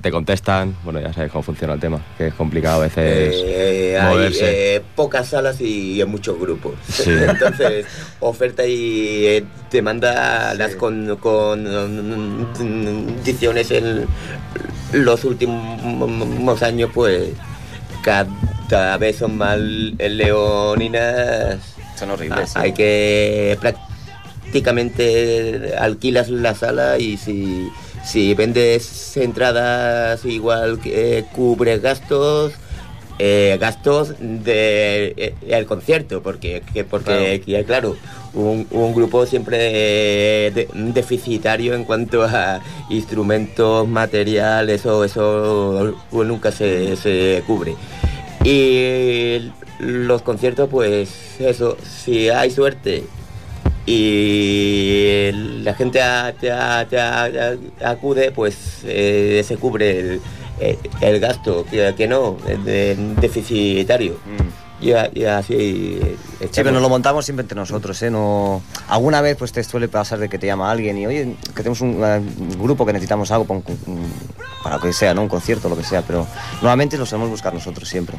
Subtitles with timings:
[0.00, 4.00] te contestan, bueno, ya sabes cómo funciona el tema, que es complicado a veces Eh,
[4.02, 4.44] moverse.
[4.44, 6.76] Hay eh, pocas salas y en muchos grupos.
[6.88, 7.10] Sí.
[7.28, 7.84] Entonces,
[8.20, 11.66] oferta y eh, demanda las con, con
[13.22, 14.06] ediciones en
[14.92, 17.28] los últimos años, pues
[18.02, 21.58] cada vez son más leoninas.
[21.96, 22.48] Son horribles.
[22.48, 22.58] sí.
[22.58, 27.68] Hay que prácticamente alquilas la sala y si,
[28.04, 32.52] si vendes entradas igual que eh, cubres gastos
[33.18, 37.96] eh, gastos de eh, el concierto porque que- porque que, claro,
[38.34, 42.60] un, un grupo siempre eh, de- deficitario en cuanto a
[42.90, 47.74] instrumentos materiales eso eso nunca se, se cubre.
[48.44, 53.04] Y los conciertos, pues eso, si hay suerte
[53.86, 55.30] y
[55.62, 60.20] la gente a- te a- te a- a- acude, pues eh, se cubre el,
[60.60, 64.14] el- el gasto, que, que no, de- deficitario.
[64.24, 64.84] Mm.
[64.84, 66.00] Y, a- y así.
[66.40, 68.10] Sí, pero nos lo montamos siempre entre nosotros, ¿eh?
[68.10, 68.60] No...
[68.88, 71.80] Alguna vez pues te suele pasar de que te llama alguien y, oye, que tenemos
[71.82, 74.12] un, eh, un grupo que necesitamos algo un-
[74.64, 75.22] para lo que sea, ¿no?
[75.22, 76.26] Un concierto, lo que sea, pero
[76.60, 78.16] normalmente lo solemos buscar nosotros siempre.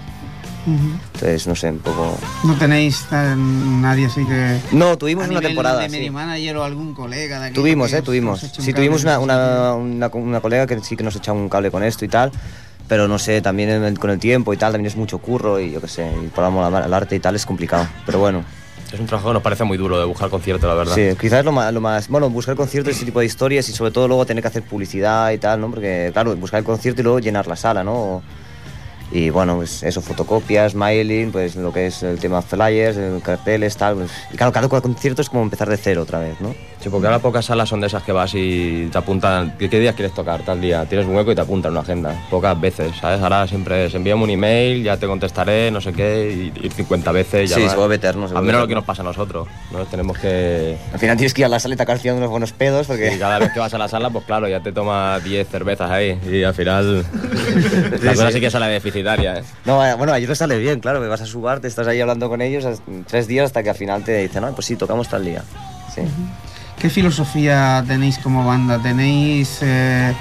[0.66, 0.98] Ujú.
[1.16, 2.18] Entonces, no sé, un poco...
[2.46, 4.60] No tenéis nadie así que...
[4.72, 6.10] No, tuvimos a una nivel temporada, de medio sí.
[6.12, 8.44] manager o algún colega de aquí Tuvimos, eh, os- tuvimos.
[8.44, 11.50] un Sí, cable tuvimos una, una, una, una colega que sí que nos echaba un
[11.50, 12.32] cable con esto y tal,
[12.88, 15.72] pero no sé, también el- con el tiempo y tal, también es mucho curro y
[15.72, 18.44] yo qué sé, y por amor al arte y tal es complicado, pero bueno.
[18.94, 20.94] Es un trabajo que nos parece muy duro de buscar concierto, la verdad.
[20.94, 22.08] Sí, quizás es lo más, lo más.
[22.10, 25.32] Bueno, buscar conciertos, ese tipo de historias y sobre todo luego tener que hacer publicidad
[25.32, 25.72] y tal, ¿no?
[25.72, 28.22] Porque, claro, buscar el concierto y luego llenar la sala, ¿no?
[29.14, 33.96] Y bueno, pues eso, fotocopias, mailing, pues lo que es el tema flyers, carteles, tal.
[33.96, 36.56] Pues, y claro, cada concierto es como empezar de cero otra vez, ¿no?
[36.80, 39.80] Sí, porque ahora pocas salas son de esas que vas y te apuntan, ¿qué, qué
[39.80, 40.86] días quieres tocar tal día?
[40.86, 42.26] Tienes un hueco y te apuntan una agenda.
[42.30, 43.22] Pocas veces, ¿sabes?
[43.22, 47.12] Ahora siempre se envía un email, ya te contestaré, no sé qué, y ir 50
[47.12, 47.52] veces.
[47.52, 49.86] Ya Sí, se vuelve eterno, se Al menos lo que nos pasa a nosotros, ¿no?
[49.86, 50.76] Tenemos que...
[50.92, 53.14] Al final tienes que ir a la sala y te tirando unos buenos pedos porque...
[53.14, 55.90] Y cada vez que vas a la sala, pues claro, ya te tomas 10 cervezas
[55.90, 57.06] ahí y al final
[58.02, 58.66] la cosa sí que sale
[59.04, 59.44] deficitaria, ¿eh?
[59.66, 62.00] No, bueno, allí te sale bien, claro, que vas a su bar, te estás ahí
[62.02, 65.10] hablando con ellos tres días hasta que al final te dicen, no, pues sí, tocamos
[65.10, 65.44] tal día.
[65.94, 66.02] Sí.
[66.80, 68.78] ¿Qué filosofía tenéis como banda?
[68.80, 70.14] ¿Tenéis, eh,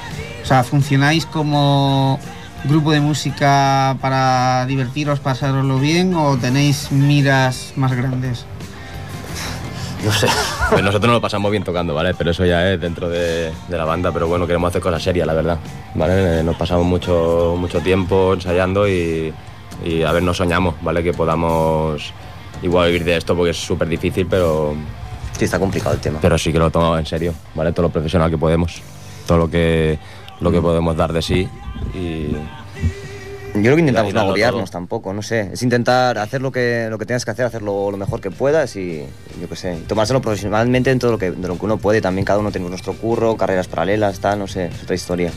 [0.43, 2.19] o sea, funcionáis como
[2.65, 8.47] grupo de música para divertiros, pasároslo bien o tenéis miras más grandes?
[10.05, 10.27] No sé.
[10.71, 12.15] Pues nosotros nos lo pasamos bien tocando, ¿vale?
[12.15, 15.27] Pero eso ya es dentro de, de la banda, pero bueno, queremos hacer cosas serias,
[15.27, 15.59] la verdad,
[15.95, 16.41] ¿vale?
[16.41, 19.33] Eh, Nos pasamos mucho, mucho tiempo ensayando y,
[19.85, 21.03] y a ver, nos soñamos, ¿vale?
[21.03, 22.13] Que podamos
[22.63, 24.75] igual vivir de esto porque es súper difícil, pero,
[25.39, 26.19] Sí, está complicado el tema.
[26.21, 27.73] pero sí que lo tomamos en serio, ¿vale?
[27.73, 28.81] Todo lo profesional que podemos,
[29.27, 29.99] todo lo que,
[30.41, 31.49] lo que podemos dar de sí
[31.95, 32.37] y...
[33.55, 34.79] Yo creo que intentamos no agobiarnos todo.
[34.81, 35.51] tampoco, no sé.
[35.53, 38.77] Es intentar hacer lo que, lo que tengas que hacer, hacerlo lo mejor que puedas
[38.77, 39.05] y
[39.41, 39.77] yo qué sé.
[39.87, 42.01] Tomárselo profesionalmente en todo lo que, de lo que uno puede.
[42.01, 45.31] También cada uno tenemos nuestro curro, carreras paralelas, tal, no sé, es otra historia.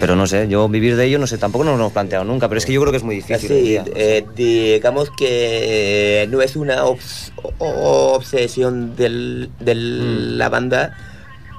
[0.00, 2.48] Pero no sé, yo vivir de ello, no sé, tampoco nos lo hemos planteado nunca,
[2.48, 3.48] pero es que yo creo que es muy difícil.
[3.48, 10.38] Sí, eh, digamos que no es una obs- obsesión del- de Mm.
[10.38, 10.96] la banda,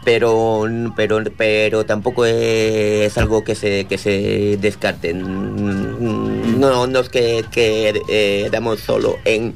[0.03, 0.65] pero,
[0.95, 5.13] pero, pero tampoco es algo que se, que se descarte.
[5.13, 9.53] No, no es que, que eh, damos solo en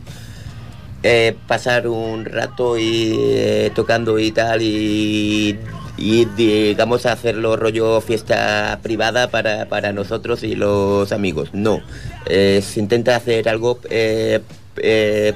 [1.03, 5.57] eh, pasar un rato y eh, tocando y tal y,
[5.97, 11.49] y digamos hacerlo rollo fiesta privada para, para nosotros y los amigos.
[11.53, 11.81] No,
[12.27, 13.79] se intenta hacer algo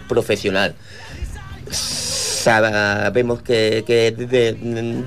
[0.08, 0.76] profesional.
[2.42, 4.54] Sabemos que, que es de- de-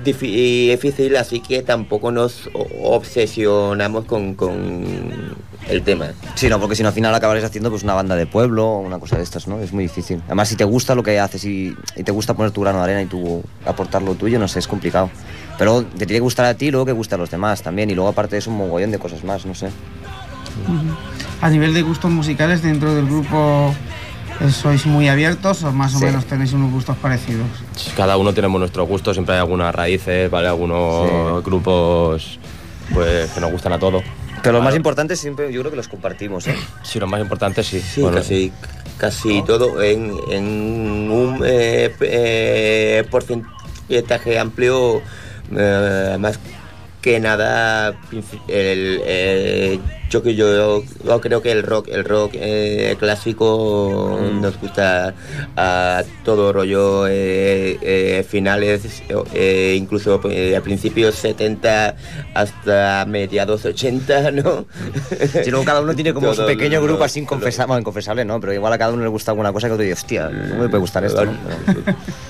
[0.03, 2.49] difi- difícil, así que tampoco nos
[2.83, 5.35] obsesionamos con, con
[5.69, 6.07] el tema.
[6.35, 8.79] Sí, no, porque si no al final acabarás haciendo pues una banda de pueblo o
[8.79, 9.59] una cosa de estas, ¿no?
[9.59, 10.21] Es muy difícil.
[10.27, 12.83] Además, si te gusta lo que haces y, y te gusta poner tu grano de
[12.85, 15.09] arena y tú aportar lo tuyo, no sé, es complicado.
[15.57, 17.89] Pero te tiene que gustar a ti y luego que guste a los demás también.
[17.89, 19.69] Y luego aparte eso un mogollón de cosas más, no sé.
[21.41, 23.73] A nivel de gustos musicales dentro del grupo
[24.51, 26.05] sois muy abiertos o más o Sí.
[26.05, 27.47] menos tenéis unos gustos parecidos.
[27.95, 30.47] Cada uno tenemos nuestro gusto, siempre hay algunas raíces, ¿vale?
[30.47, 32.39] Algunos grupos
[32.93, 34.03] pues que nos gustan a todos.
[34.43, 36.55] Pero lo más importante siempre yo creo que los compartimos, ¿eh?
[36.83, 37.79] Sí, lo más importante sí.
[37.81, 38.51] Sí, Bueno, casi,
[38.97, 45.01] casi todo en, en un eh, eh, porcentaje amplio,
[45.51, 46.39] eh, más
[47.01, 47.95] que nada
[48.47, 49.79] el, eh,
[50.09, 55.13] yo que yo, yo creo que el rock el rock eh, clásico nos gusta
[55.57, 59.01] a todo rollo eh, eh, finales
[59.33, 61.95] eh, incluso eh, a principios 70
[62.33, 64.65] hasta mediados 80 no
[65.43, 68.25] Si luego cada uno tiene como su Todo pequeño lo- grupo así inconfesable, bueno, inconfesable,
[68.25, 68.39] ¿no?
[68.39, 70.67] Pero igual a cada uno le gusta alguna cosa que otro dice, hostia, no me
[70.69, 71.33] puede gustar esto, ¿no?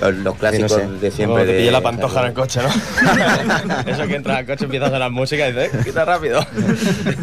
[0.02, 0.88] Los, los clásicos sé.
[0.88, 2.70] de siempre Como que de pille la pantoja en el coche, ¿no?
[3.92, 6.42] Eso que entra al coche, empieza a sonar música y dice, "Eh, quita rápido.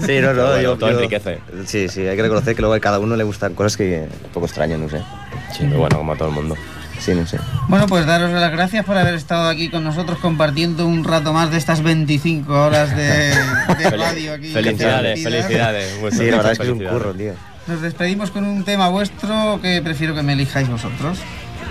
[0.07, 1.39] Sí, no, no, Pero bueno, yo, todo yo- enriquece.
[1.67, 4.31] Sí, sí, hay que reconocer que luego a cada uno le gustan cosas que un
[4.33, 4.99] poco extrañas, no sé.
[5.53, 6.57] Sí, pero bueno, como a todo el mundo.
[6.99, 7.39] Sí, no sé.
[7.69, 11.51] Bueno, pues daros las gracias por haber estado aquí con nosotros compartiendo un rato más
[11.51, 13.05] de estas 25 horas de,
[13.77, 14.53] de radio aquí.
[14.53, 15.95] Felicidades, felicidades.
[16.13, 17.33] Sí, la verdad es que es un curro, tío.
[17.67, 21.19] Nos despedimos con un tema vuestro que prefiero que me elijáis vosotros.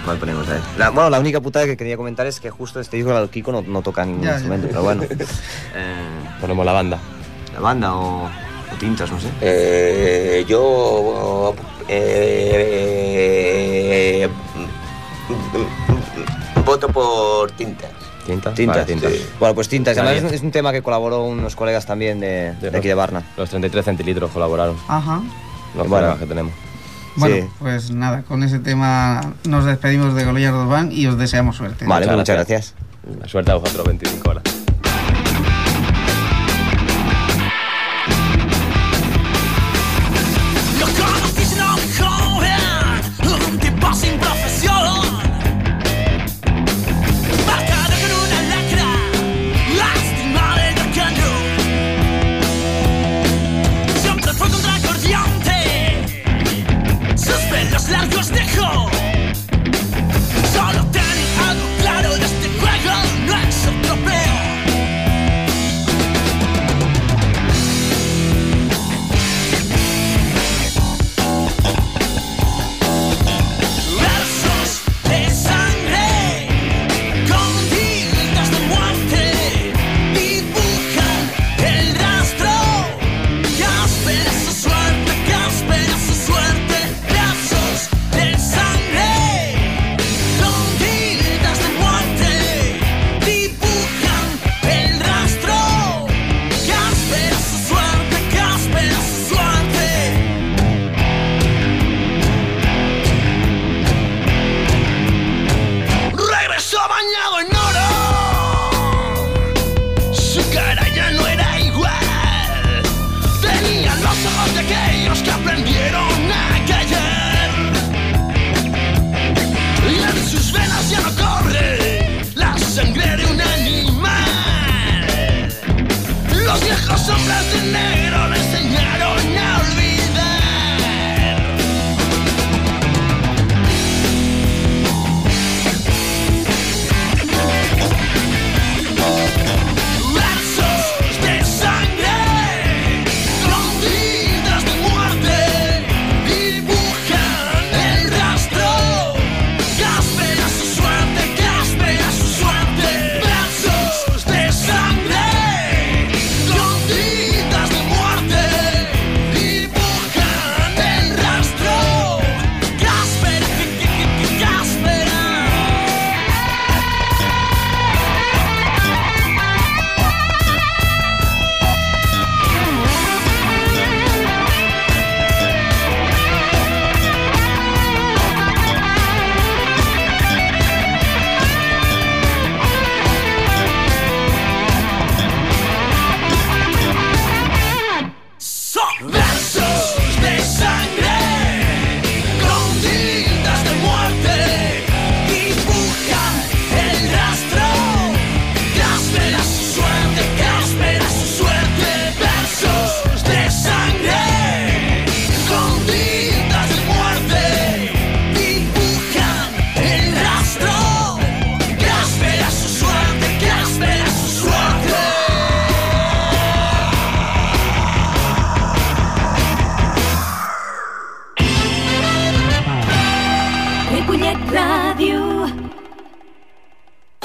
[0.03, 0.59] ¿Cuál ponemos ahí?
[0.77, 3.51] La, bueno, la única putada que quería comentar es que justo este disco, el Kiko,
[3.51, 4.35] no, no toca ningún Ya, ya.
[4.35, 5.03] instrumento, pero bueno.
[5.75, 5.95] Eh,
[6.41, 6.97] Ponemos la banda.
[7.53, 8.29] la banda o
[8.79, 9.27] tintas, no sé.
[9.41, 11.53] Eh, yo
[11.87, 13.11] eh,
[16.65, 17.89] voto por tintas.
[18.25, 18.53] ¿Tinta?
[18.53, 18.77] Tintas.
[18.77, 19.09] Vale, tinta.
[19.09, 19.25] sí.
[19.39, 19.97] Bueno, pues tintas.
[19.97, 23.23] Además es, es un tema que colaboró unos colegas también de, de aquí de Barna.
[23.35, 24.77] Los 33 centilitros colaboraron.
[24.87, 25.21] Ajá.
[25.75, 26.17] Los Bueno.
[26.19, 26.53] que tenemos.
[27.15, 27.43] Bueno, Sí.
[27.59, 31.85] pues nada, con ese tema nos despedimos de Goliardo Van y os deseamos suerte.
[31.85, 32.73] Vale, Muchas muchas gracias.
[33.03, 33.31] gracias.
[33.31, 34.43] Suerte a vosotros, 25 horas.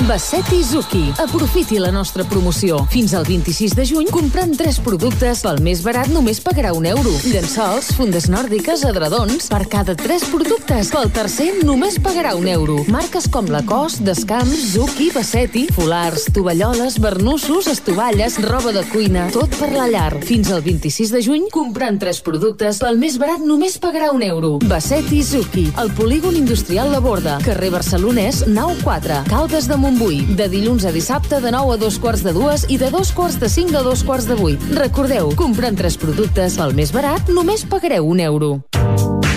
[0.07, 1.13] Basset Zuki.
[1.19, 2.85] Aprofiti la nostra promoció.
[2.91, 7.11] Fins al 26 de juny, comprant 3 productes pel més barat només pagarà un euro.
[7.27, 10.93] Llençols, fundes nòrdiques, adredons, per cada 3 productes.
[10.95, 12.77] Pel tercer, només pagarà un euro.
[12.87, 19.73] Marques com Lacoste, Descamps, Zuki, Bassetti, folars, tovalloles, barnussos, estovalles, roba de cuina, tot per
[19.75, 20.21] la llar.
[20.23, 24.55] Fins al 26 de juny, comprant 3 productes pel més barat només pagarà un euro.
[24.71, 30.49] Bassetti Zuki, el polígon industrial La Borda, carrer Barcelonès, nau 4, Caldes de Montbui, de
[30.53, 33.49] dilluns a dissabte de 9 a 2 quarts de 2 i de 2 quarts de
[33.49, 34.75] 5 a 2 quarts de 8.
[34.77, 38.51] Recordeu, comprant 3 productes pel més barat només pagareu un euro.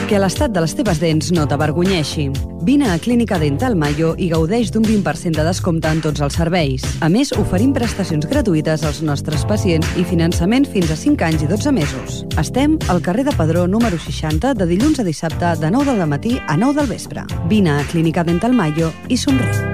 [0.09, 2.27] Que l'estat de les teves dents no t'avergonyeixi.
[2.67, 6.83] Vine a Clínica Dental Mayo i gaudeix d'un 20% de descompte en tots els serveis.
[6.99, 11.51] A més, oferim prestacions gratuïtes als nostres pacients i finançament fins a 5 anys i
[11.53, 12.23] 12 mesos.
[12.35, 16.35] Estem al carrer de Padró número 60 de dilluns a dissabte de 9 del matí
[16.47, 17.23] a 9 del vespre.
[17.47, 19.69] Vine a Clínica Dental Mayo i somriu.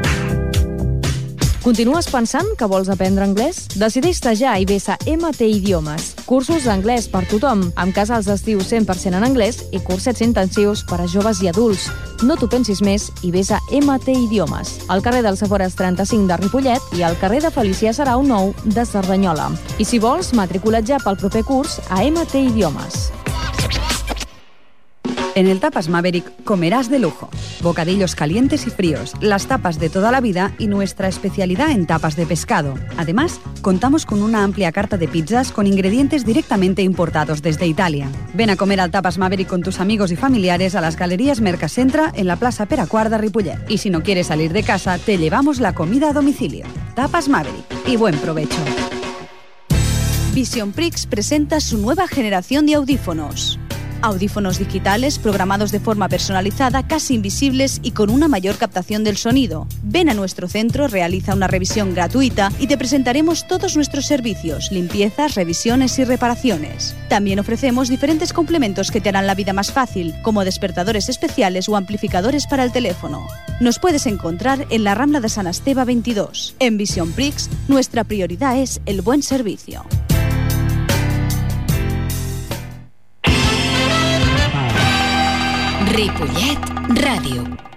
[1.66, 3.64] Continues pensant que vols aprendre anglès?
[3.82, 6.12] Decideix-te ja a MT Idiomes.
[6.28, 11.08] Cursos d'anglès per tothom, amb casals d'estiu 100% en anglès i cursets intensius per a
[11.08, 11.90] joves i adults.
[12.22, 16.38] No t'ho pensis més i vés a MT Idiomes, al carrer dels Afores 35 de
[16.38, 19.50] Ripollet i al carrer de Felicià Sarau 9 de Cerdanyola.
[19.82, 23.08] I si vols, matricula't ja pel proper curs a MT Idiomes.
[25.36, 27.30] En el Tapas Maverick comerás de lujo.
[27.62, 32.16] Bocadillos calientes y fríos, las tapas de toda la vida y nuestra especialidad en tapas
[32.16, 32.76] de pescado.
[32.96, 38.08] Además, contamos con una amplia carta de pizzas con ingredientes directamente importados desde Italia.
[38.34, 42.14] Ven a comer al Tapas Maverick con tus amigos y familiares a las galerías Mercacentra
[42.16, 43.60] en la Plaza Peracuarda Ripollet.
[43.68, 46.66] Y si no quieres salir de casa, te llevamos la comida a domicilio.
[46.96, 47.66] Tapas Maverick.
[47.86, 48.62] Y buen provecho.
[50.34, 53.60] Vision Prix presenta su nueva generación de audífonos.
[54.06, 59.66] Audífonos digitales programados de forma personalizada, casi invisibles y con una mayor captación del sonido.
[59.82, 65.34] Ven a nuestro centro, realiza una revisión gratuita y te presentaremos todos nuestros servicios, limpiezas,
[65.34, 66.96] revisiones y reparaciones.
[67.10, 71.76] También ofrecemos diferentes complementos que te harán la vida más fácil, como despertadores especiales o
[71.76, 73.26] amplificadores para el teléfono.
[73.60, 76.54] Nos puedes encontrar en la Rambla de San Esteba 22.
[76.60, 79.84] En Vision Prix, nuestra prioridad es el buen servicio.
[85.96, 86.60] Ripollet
[87.00, 87.75] Ràdio.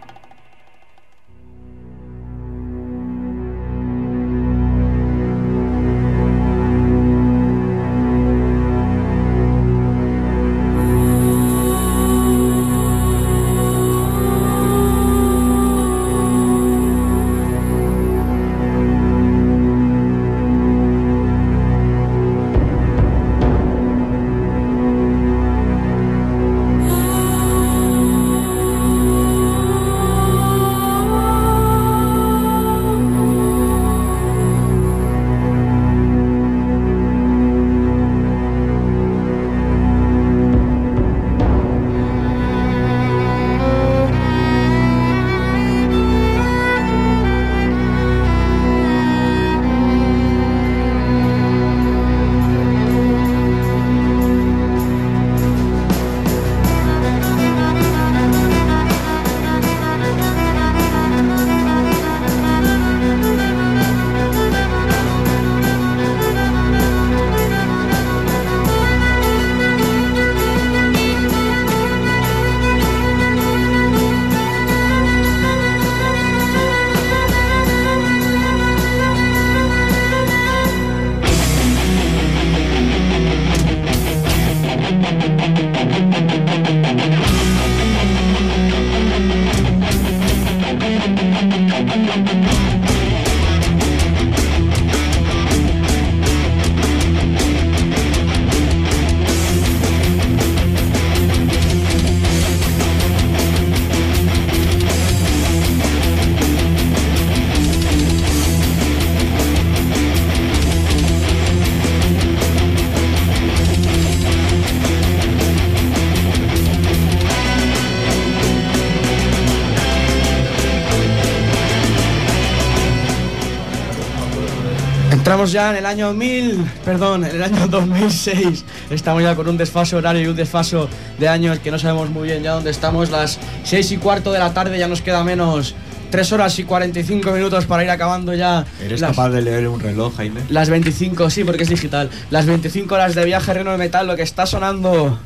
[125.53, 128.65] Ya en el año 1000, perdón, en el año 2006.
[128.91, 130.89] Estamos ya con un desfaso horario y un desfaso
[131.19, 133.11] de años que no sabemos muy bien ya dónde estamos.
[133.11, 135.75] Las 6 y cuarto de la tarde ya nos queda menos
[136.11, 138.67] 3 horas y 45 minutos para ir acabando ya.
[138.85, 140.41] ¿Eres las- capaz de leer un reloj, Jaime?
[140.51, 142.11] Las 25, sí, porque es digital.
[142.31, 145.19] Las 25 horas de viaje Reno de Metal, lo que está sonando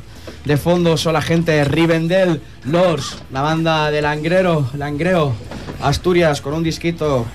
[0.45, 5.33] de fondo son la gente de Rivendell, Lords, la banda de Langrero, Langreo,
[5.81, 7.25] Asturias, con un disquito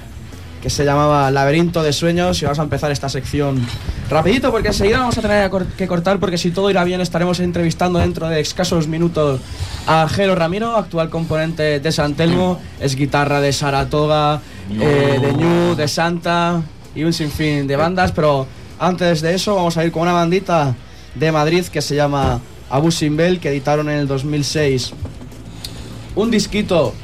[0.63, 3.65] que se llamaba Laberinto de Sueños y vamos a empezar esta sección
[4.11, 7.99] rapidito porque enseguida vamos a tener que cortar porque si todo irá bien estaremos entrevistando
[7.99, 9.41] dentro de escasos minutos
[9.87, 15.75] a Jero Ramiro, actual componente de San Telmo, es guitarra de Saratoga, eh, de Ñu,
[15.77, 16.63] de Santa
[16.95, 18.47] y un sinfín de bandas, pero
[18.79, 20.75] antes de eso vamos a ir con una bandita
[21.15, 24.93] de Madrid que se llama Abu Simbel que editaron en el 2006
[26.19, 26.95] un disquito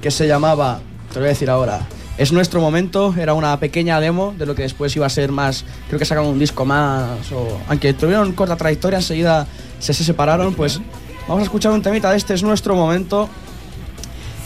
[0.00, 1.86] que se llamaba, te lo voy a decir ahora,
[2.22, 5.64] es nuestro momento, era una pequeña demo de lo que después iba a ser más,
[5.88, 9.48] creo que sacaron un disco más, o, aunque tuvieron corta trayectoria, enseguida
[9.80, 10.80] se, se separaron, pues
[11.26, 13.28] vamos a escuchar un temita este es nuestro momento,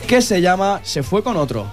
[0.08, 1.66] que se llama Se fue con otro.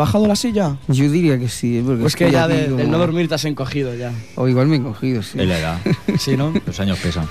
[0.00, 0.76] Bajado la silla?
[0.88, 1.82] Yo diría que sí.
[1.84, 4.12] Porque Pues que ya de- como- del no dormir te has encogido ya.
[4.36, 5.38] O igual me he encogido, sí.
[5.40, 5.78] Es la edad.
[6.18, 6.52] Sí, ¿no?
[6.66, 7.26] Los años pesan.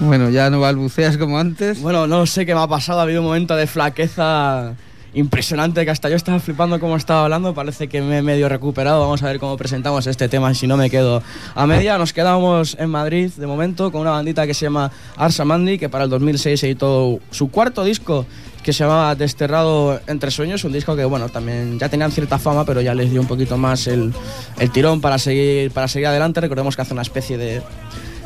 [0.00, 1.80] Bueno, ya no balbuceas como antes.
[1.80, 3.00] Bueno, no sé qué me ha pasado.
[3.00, 4.74] Ha habido un momento de flaqueza
[5.14, 7.54] impresionante que hasta yo estaba flipando cómo estaba hablando.
[7.54, 9.00] Parece que me he medio recuperado.
[9.00, 10.52] Vamos a ver cómo presentamos este tema.
[10.54, 11.22] Si no me quedo
[11.54, 15.44] a media, nos quedamos en Madrid de momento con una bandita que se llama Arsa
[15.44, 18.26] Mandi, que para el 2006 editó su cuarto disco
[18.62, 22.64] que se llamaba Desterrado entre sueños, un disco que bueno, también ya tenían cierta fama,
[22.64, 24.12] pero ya les dio un poquito más el,
[24.58, 26.40] el tirón para seguir, para seguir adelante.
[26.40, 27.62] Recordemos que hace una especie de,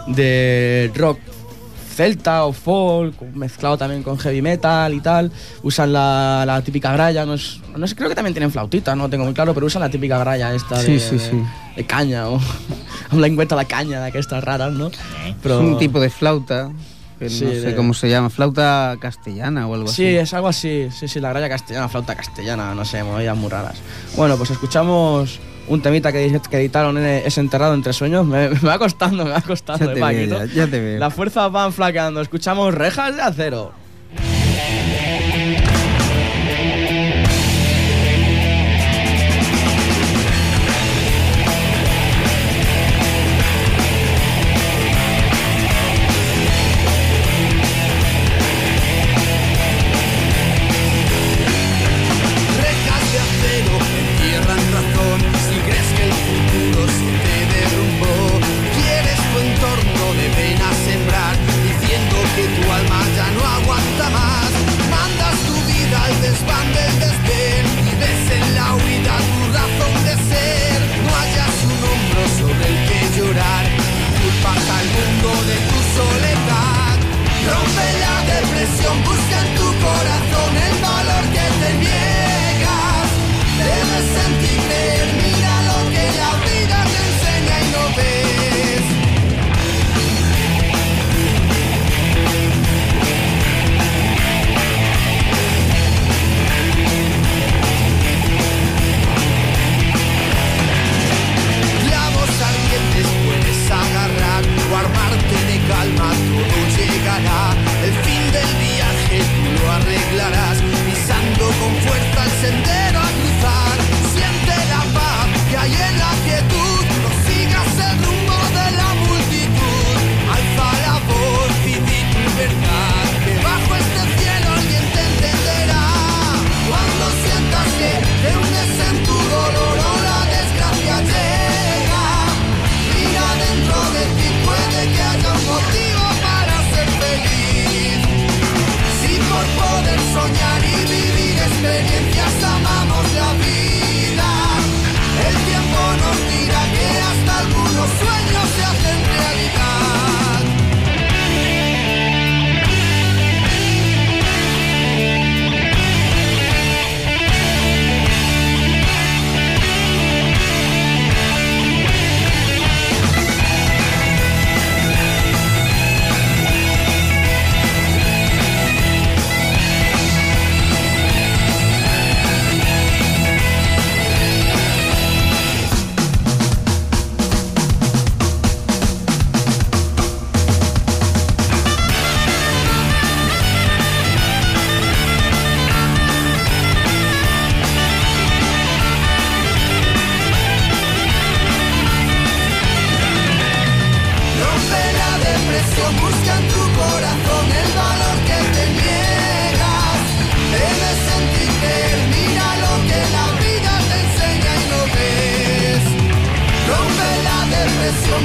[0.09, 1.19] de rock
[1.93, 5.31] celta o folk, mezclado también con heavy metal y tal.
[5.63, 9.09] Usan la, la típica gralla, no, es, no sé, creo que también tienen flautita, no
[9.11, 11.85] tengo muy claro, pero usan la típica gralla esta Sí, de, sí, sí.
[11.85, 12.41] caña o
[13.13, 14.89] la encuentra la caña de estas raras, ¿no?
[14.89, 16.71] Es un tipo de flauta.
[17.19, 18.31] Que Sí, no sé de- cómo se llama.
[18.31, 20.17] Flauta castellana o algo Sí, así.
[20.17, 20.89] es algo así.
[20.91, 23.77] Sí, sí, la gralla castellana, flauta castellana, no sé, movidas muy raras.
[24.17, 28.27] Bueno, pues escuchamos un temita que, que editaron en ese enterrado entre sueños.
[28.27, 29.85] Me, me va costando, me va costando.
[29.87, 30.39] Ya te eh, Paquito.
[30.39, 30.99] veo, ya, ya te veo.
[30.99, 32.21] Las fuerzas van flaqueando.
[32.21, 33.73] Escuchamos rejas de acero.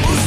[0.03, 0.26] almost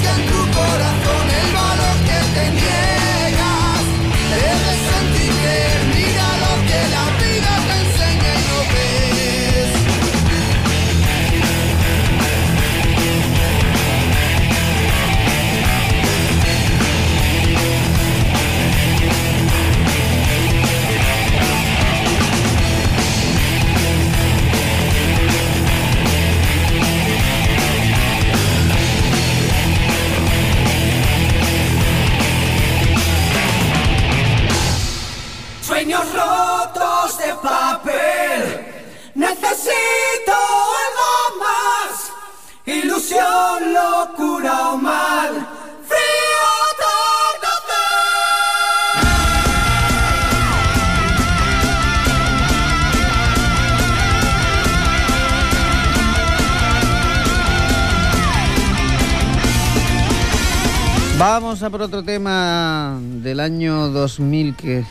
[61.60, 64.82] Vamos a por otro tema del año 2000 que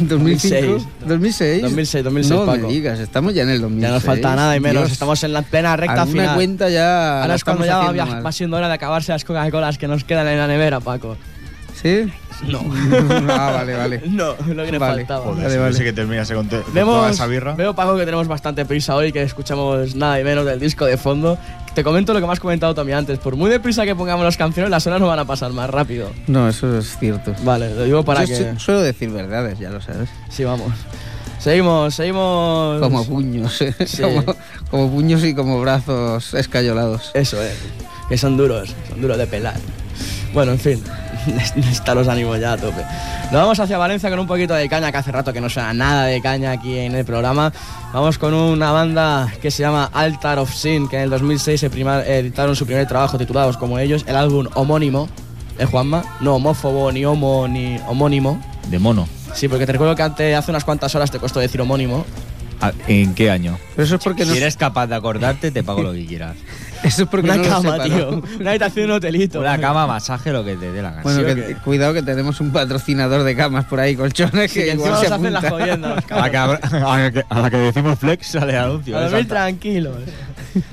[0.00, 2.66] 2005 2006 2006, 2006, no Paco.
[2.66, 4.82] me digas estamos ya en el 2006 Ya nos falta nada y menos.
[4.82, 6.34] Dios, Estamos en la plena recta alguna final.
[6.34, 9.88] cuenta ya Ahora es cuando ya va, va- siendo hora de acabarse las Coca-Colas que
[9.88, 11.16] nos quedan en la nevera, Paco.
[11.80, 12.04] ¿Sí?
[12.48, 12.60] No.
[13.30, 14.02] ah, vale, vale.
[14.06, 15.06] No, lo que nos Vale.
[15.06, 15.24] faltaba.
[15.24, 15.78] Joder, Vale, vale.
[15.84, 17.54] que terminase con, te- con Vemos, toda esa birra.
[17.54, 20.98] Veo, Paco, que tenemos bastante prisa hoy, que escuchamos nada y menos del disco de
[20.98, 21.38] fondo.
[21.74, 23.18] Te comento lo que me has comentado también antes.
[23.18, 26.10] Por muy deprisa que pongamos las canciones, las horas no van a pasar más rápido.
[26.28, 27.34] No, eso es cierto.
[27.42, 28.52] Vale, lo digo para Yo que...
[28.54, 30.08] su- suelo decir verdades, ya lo sabes.
[30.28, 30.72] Sí, vamos.
[31.40, 32.80] Seguimos, seguimos...
[32.80, 33.74] Como puños, ¿eh?
[33.86, 34.02] Sí.
[34.02, 34.24] como,
[34.70, 37.10] como puños y como brazos escayolados.
[37.12, 37.56] Eso es,
[38.08, 39.56] que son duros, son duros de pelar.
[40.32, 40.82] Bueno, en fin,
[41.70, 42.82] están los ánimos ya a tope.
[43.24, 45.72] Nos vamos hacia Valencia con un poquito de caña, que hace rato que no suena
[45.72, 47.52] nada de caña aquí en el programa.
[47.92, 51.66] Vamos con una banda que se llama Altar of Sin, que en el 2006 se
[51.66, 55.08] editaron su primer trabajo titulados como ellos, el álbum homónimo,
[55.58, 56.04] ¿eh, Juanma?
[56.20, 58.40] No homófobo, ni homo, ni homónimo.
[58.68, 59.06] De mono.
[59.34, 62.04] Sí, porque te recuerdo que antes, hace unas cuantas horas te costó decir homónimo.
[62.60, 63.58] Ah, ¿En qué año?
[63.74, 66.36] Pero eso es porque no, Si eres capaz de acordarte, te pago lo que quieras.
[66.82, 68.10] eso es porque Una no cama, sepa, tío.
[68.12, 68.22] ¿no?
[68.40, 69.40] Una habitación de un hotelito.
[69.40, 71.02] Una cama, masaje, lo que te dé la gana.
[71.02, 71.22] Bueno,
[71.64, 75.06] cuidado que tenemos un patrocinador de camas por ahí, colchones, Sí, que que encima igual
[75.06, 75.56] se hacen la apunta.
[75.58, 75.88] jodienda.
[75.94, 76.16] los A
[76.98, 78.96] la, que, a la decimos flex sale anuncio.
[78.96, 79.02] A ¿eh?
[79.04, 79.34] dormir Salta.
[79.34, 79.96] tranquilos.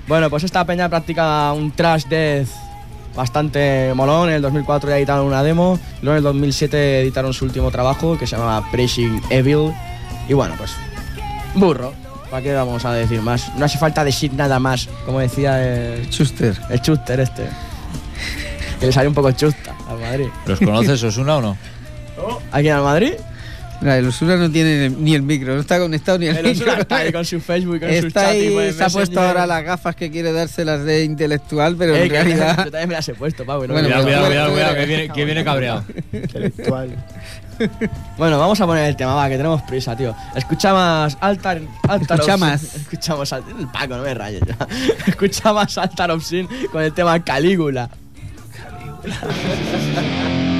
[0.08, 2.48] bueno, pues esta peña practica un trash death
[3.15, 4.30] bastante molón.
[4.30, 5.80] En el 2004 ya editaron una demo.
[6.02, 9.72] Luego en el 2007 editaron su último trabajo que se llamaba Pressing Evil.
[10.30, 10.72] Y bueno, pues
[11.56, 11.94] burro.
[12.30, 13.54] ¿Para qué vamos a decir más?
[13.58, 15.62] No hace falta decir nada más, como decía
[15.96, 16.58] el, Chuster.
[16.70, 17.50] el Chuster este.
[18.80, 20.28] Que le salió un poco chusta al Madrid.
[20.46, 21.58] ¿Los conoces Osuna o no?
[22.52, 23.14] ¿Aquí al Madrid?
[23.82, 26.67] Mira, el Osuna no tiene ni el micro, no está conectado ni el, El micro.
[26.67, 28.89] Osuna está ahí con su Facebook, con su Está chat y ahí, pues se ha
[28.89, 32.56] puesto ahora las gafas que quiere dárselas de intelectual, pero Eh, en yo realidad...
[32.58, 33.63] también me las he puesto, Pau.
[33.63, 35.84] y no Bueno, me- Cuidado, cuidado, cuidado, cuidado, que viene, que viene cabreado.
[36.13, 36.96] Intelectual.
[38.17, 40.15] Bueno, vamos a poner el tema, va, que tenemos prisa, tío.
[40.36, 41.62] Escuchamos Altar...
[41.88, 42.63] Altar Escucha más.
[42.76, 43.32] Escuchamos...
[43.34, 44.58] Al- El Paco, no me rayes ya.
[45.06, 47.88] Escuchamos Altar Sin con el tema Calígula.
[49.04, 50.51] Caligula,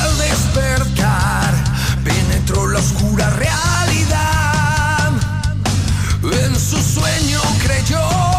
[0.00, 1.54] Al despertar
[2.04, 5.12] penetró la oscura realidad.
[6.22, 8.33] En su sueño creyó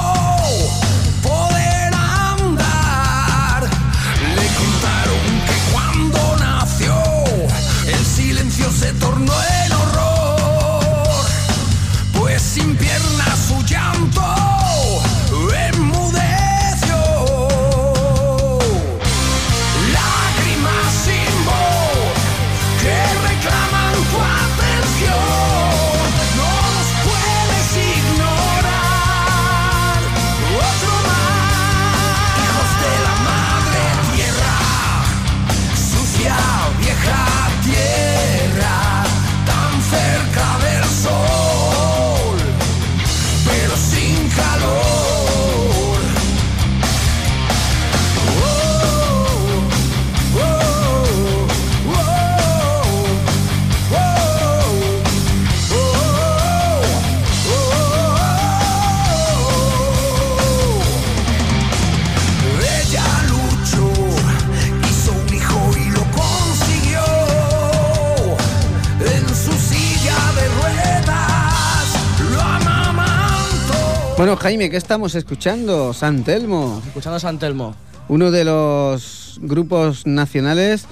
[74.18, 75.94] Bueno, Jaime, ¿qué estamos escuchando?
[75.94, 76.82] San Telmo.
[76.88, 77.76] Escuchando a San Telmo.
[78.08, 80.86] Uno de los grupos nacionales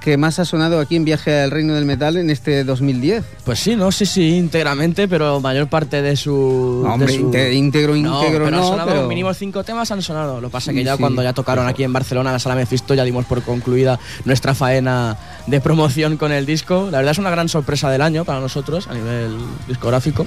[0.00, 3.22] que más ha sonado aquí en Viaje al Reino del Metal en este 2010.
[3.44, 6.82] Pues sí, no sé si íntegramente, pero mayor parte de su.
[6.84, 10.00] No, hombre, de su- íntegro, íntegro pero no, han sonado pero- mínimo cinco temas han
[10.00, 10.40] sonado.
[10.40, 11.00] Lo que pasa que Sí, ya sí.
[11.00, 14.54] cuando ya tocaron aquí en Barcelona, en la sala Mephisto, ya dimos por concluida nuestra
[14.54, 16.88] faena de promoción con el disco.
[16.90, 19.36] La verdad es una gran sorpresa del año para nosotros a nivel
[19.68, 20.24] discográfico.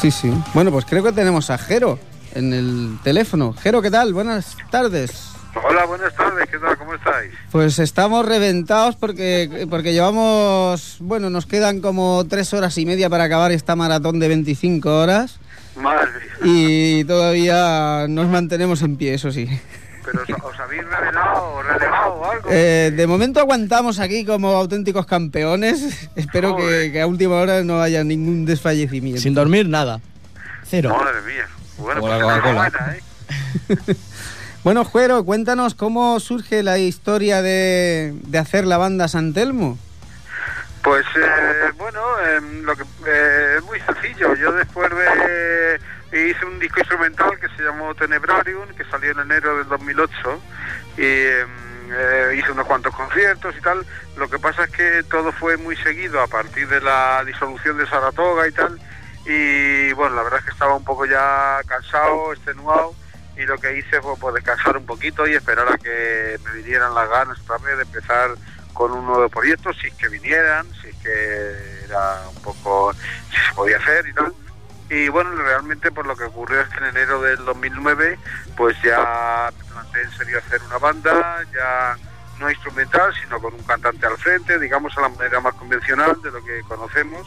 [0.00, 0.32] Sí, sí.
[0.54, 1.98] Bueno, pues creo que tenemos a Jero
[2.34, 3.54] en el teléfono.
[3.62, 4.14] Jero, ¿qué tal?
[4.14, 5.32] Buenas tardes.
[5.62, 6.78] Hola, buenas tardes, ¿qué tal?
[6.78, 7.32] ¿Cómo estáis?
[7.50, 13.24] Pues estamos reventados porque, porque llevamos, bueno, nos quedan como tres horas y media para
[13.24, 15.38] acabar esta maratón de 25 horas
[15.76, 16.10] Madre
[16.44, 19.48] y todavía nos mantenemos en pie, eso sí.
[20.04, 20.24] ¿Pero
[21.62, 22.48] relevado o algo?
[22.50, 26.10] Eh, de momento aguantamos aquí como auténticos campeones.
[26.16, 29.20] Espero que, que a última hora no haya ningún desfallecimiento.
[29.20, 30.00] Sin dormir, nada.
[30.64, 30.96] Cero.
[30.96, 31.48] Madre mía.
[31.78, 33.96] Bueno, pues la enhorabuena, ¿eh?
[34.62, 39.78] Bueno, Juero, cuéntanos cómo surge la historia de, de hacer la banda San Telmo.
[40.82, 42.00] Pues eh, bueno,
[42.36, 44.34] em, lo que eh, es muy sencillo.
[44.34, 45.80] Yo después de
[46.12, 50.40] hice un disco instrumental que se llamó Tenebrarium, que salió en enero del 2008
[51.00, 53.86] y eh, hice unos cuantos conciertos y tal.
[54.16, 57.86] Lo que pasa es que todo fue muy seguido a partir de la disolución de
[57.86, 58.78] Saratoga y tal.
[59.24, 62.94] Y bueno, la verdad es que estaba un poco ya cansado, extenuado
[63.36, 66.94] y lo que hice fue pues, descansar un poquito y esperar a que me vinieran
[66.94, 68.34] las ganas otra de empezar
[68.74, 73.36] con un nuevo proyecto, si es que vinieran, si es que era un poco, si
[73.36, 74.34] se podía hacer y tal.
[74.90, 78.18] Y bueno, realmente por lo que ocurrió es que en enero del 2009
[78.56, 81.96] pues ya planteé en serio hacer una banda, ya
[82.40, 86.30] no instrumental, sino con un cantante al frente, digamos a la manera más convencional de
[86.32, 87.26] lo que conocemos.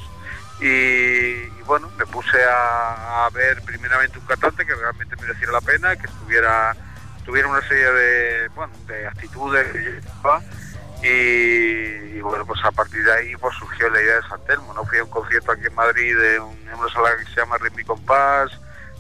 [0.59, 5.95] Y, bueno, me puse a, a ver primeramente un cantante que realmente mereciera la pena,
[5.95, 6.76] que estuviera
[7.24, 9.91] tuviera una serie de, bueno, de actitudes que yo.
[11.04, 14.86] Y, bueno, pues a partir de ahí pues surgió la idea de San Telmo, ¿no?
[14.86, 17.84] Fui a un concierto aquí en Madrid de un, una sala que se llama Remy
[17.84, 18.51] Compás,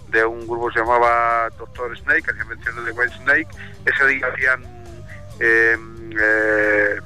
[0.09, 3.47] de un grupo que se llamaba Doctor Snake, hacía mención de White Snake.
[3.85, 4.63] Ese día habían
[5.39, 5.77] eh,
[6.19, 6.99] eh,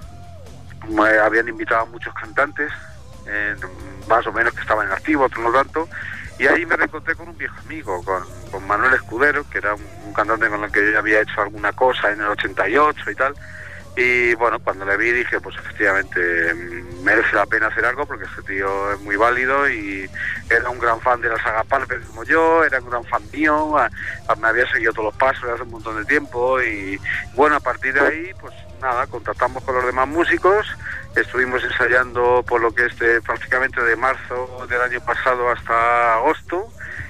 [0.90, 2.72] me habían invitado a muchos cantantes,
[3.28, 3.56] eh,
[4.08, 5.88] más o menos que estaban en activo, otros no tanto,
[6.40, 9.84] Y ahí me reencontré con un viejo amigo, con, con Manuel Escudero, que era un,
[10.06, 13.34] un cantante con el que yo había hecho alguna cosa en el 88 y tal.
[14.00, 18.26] Y bueno, cuando le vi dije, pues efectivamente mm, merece la pena hacer algo porque
[18.26, 20.08] este tío es muy válido y
[20.52, 23.76] era un gran fan de la saga Palper como yo, era un gran fan mío,
[24.40, 27.00] me había seguido todos los pasos hace un montón de tiempo y
[27.34, 30.68] bueno, a partir de ahí, pues nada, contactamos con los demás músicos,
[31.16, 36.68] estuvimos ensayando por lo que es de- prácticamente de marzo del año pasado hasta agosto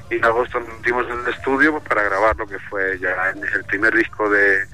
[0.10, 3.14] y en agosto nos metimos en el estudio pues, para grabar lo que fue ya
[3.32, 4.66] el primer disco de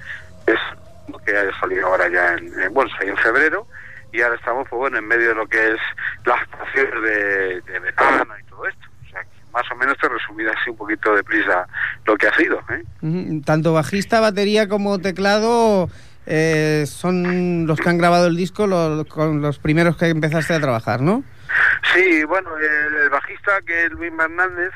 [1.25, 3.67] que ha salido ahora ya en, en- bueno salió en febrero
[4.11, 5.79] y ahora estamos pues bueno en medio de lo que es
[6.25, 10.07] las actuaciones de, de verano y todo esto o sea que más o menos te
[10.09, 11.67] resumí así un poquito de prisa
[12.05, 13.41] lo que ha sido ¿eh?
[13.45, 15.89] Tanto bajista, batería como teclado
[16.25, 20.59] eh, son los que han grabado el disco, los, con los primeros que empezaste a
[20.61, 21.21] trabajar, ¿no?
[21.93, 24.71] Sí, bueno, el, el bajista que es Luis Hernández,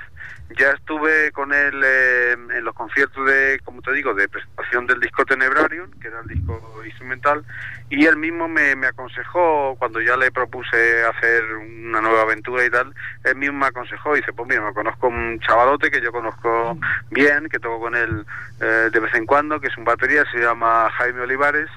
[0.55, 4.99] ya estuve con él eh, en los conciertos de, como te digo, de presentación del
[5.01, 7.43] disco Tenebrarium, que era el disco instrumental,
[7.89, 12.69] y él mismo me, me aconsejó, cuando ya le propuse hacer una nueva aventura y
[12.69, 12.93] tal,
[13.25, 16.77] él mismo me aconsejó, y dice, pues mira, me conozco un chavalote que yo conozco
[17.11, 18.25] bien, que toco con él
[18.61, 21.69] eh, de vez en cuando, que es un batería, se llama Jaime Olivares,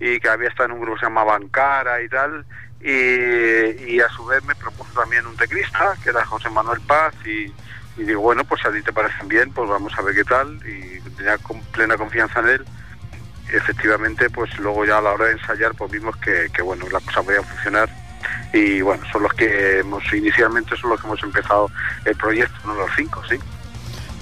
[0.00, 2.44] y que había estado en un grupo que se llama Bancara y tal,
[2.80, 7.14] y, y a su vez me propuso también un teclista, que era José Manuel Paz,
[7.26, 7.52] y,
[7.98, 10.58] y digo, bueno, pues a ti te parecen bien, pues vamos a ver qué tal,
[10.66, 12.64] y tenía con plena confianza en él.
[13.52, 17.02] Efectivamente, pues luego ya a la hora de ensayar, pues vimos que, que bueno, las
[17.02, 17.88] cosas podían funcionar,
[18.52, 21.70] y bueno, son los que hemos, inicialmente son los que hemos empezado
[22.04, 23.36] el proyecto, no los cinco, sí.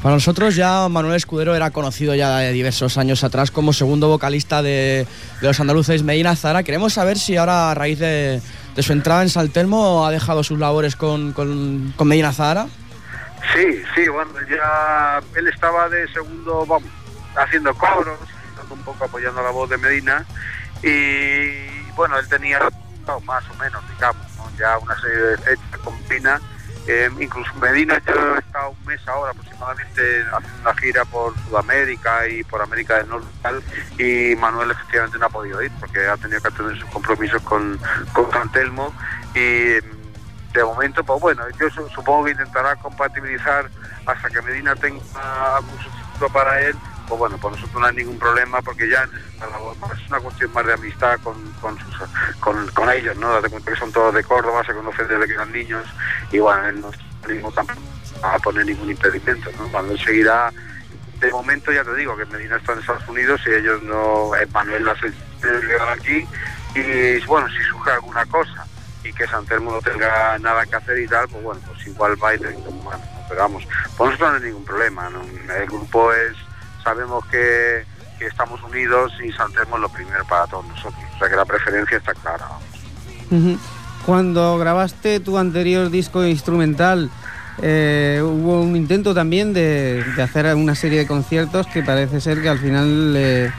[0.02, 4.62] Para nosotros ya Manuel Escudero era conocido ya de diversos años atrás como segundo vocalista
[4.62, 5.06] de,
[5.40, 6.62] de los andaluces Medina Zara.
[6.62, 8.40] Queremos saber si ahora a raíz de,
[8.76, 12.68] de su entrada en Saltelmo ha dejado sus labores con, con, con Medina Zara.
[13.52, 16.90] Sí, sí, bueno, ya él estaba de segundo, vamos,
[17.36, 20.24] haciendo estando un poco apoyando la voz de Medina.
[20.82, 22.60] Y bueno, él tenía
[23.24, 24.50] más o menos, digamos, ¿no?
[24.58, 26.40] ya una serie de fechas con Pina,
[26.88, 32.44] eh, incluso Medina he estado un mes ahora aproximadamente haciendo una gira por Sudamérica y
[32.44, 33.26] por América del Norte
[33.98, 37.78] y Manuel efectivamente no ha podido ir porque ha tenido que tener sus compromisos con,
[38.12, 38.94] con San Telmo.
[39.34, 39.78] Y
[40.56, 43.68] de momento, pues bueno, yo su- supongo que intentará compatibilizar
[44.06, 45.00] hasta que Medina tenga
[45.56, 46.74] algún sustituto para él.
[47.08, 50.72] Pues bueno, por nosotros no hay ningún problema porque ya es una cuestión más de
[50.72, 51.36] amistad con,
[51.78, 53.32] sus- con, ellos, ¿no?
[53.32, 55.84] Date cuenta que son todos de Córdoba, se conocen desde que eran niños
[56.32, 56.90] y bueno, él no
[57.52, 57.80] tampoco
[58.22, 59.68] a poner ningún impedimento, ¿no?
[59.68, 60.50] Cuando él seguirá,
[61.20, 64.84] de momento ya te digo que Medina está en Estados Unidos y ellos no, Manuel
[64.84, 64.98] las
[65.42, 66.26] llegar aquí
[66.74, 68.66] y bueno, si surge alguna cosa
[69.08, 72.22] y que San Telmo no tenga nada que hacer y tal, pues bueno, pues igual
[72.22, 75.10] va y dice, bueno, pero vamos, por nosotros no hay ningún problema.
[75.58, 76.36] El grupo es,
[76.82, 77.84] sabemos que,
[78.20, 81.44] estamos unidos y San Telmo es lo primero para todos nosotros, o sea que la
[81.44, 82.46] preferencia está clara.
[84.06, 87.10] Cuando grabaste tu anterior disco instrumental,
[87.60, 92.40] eh, hubo un intento también de, de hacer una serie de conciertos que parece ser
[92.40, 93.50] que al final eh,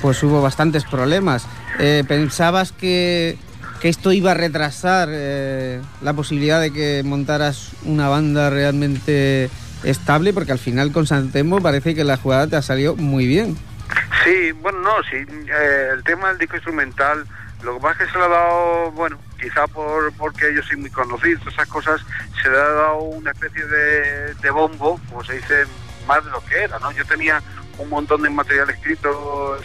[0.00, 1.46] pues hubo bastantes problemas.
[1.78, 3.38] Eh, ¿Pensabas que,
[3.80, 9.50] que esto iba a retrasar eh, la posibilidad de que montaras una banda realmente
[9.84, 10.32] estable?
[10.32, 13.56] Porque al final con Santemo parece que la jugada te ha salido muy bien.
[14.24, 17.24] Sí, bueno, no, sí, eh, el tema del disco instrumental,
[17.62, 20.90] lo que pasa que se le ha dado, bueno, quizá por porque yo soy muy
[20.90, 22.00] conocido, esas cosas,
[22.42, 25.64] se le ha dado una especie de, de bombo, como se dice,
[26.08, 26.90] más de lo que era, ¿no?
[26.92, 27.40] Yo tenía
[27.78, 29.58] un montón de material escrito